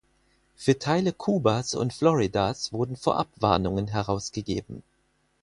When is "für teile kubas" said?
0.55-1.75